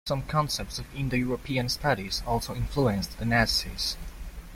[0.07, 3.97] Some concepts of Indo-European studies also influenced the Nazis.